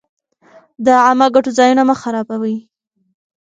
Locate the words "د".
0.85-0.87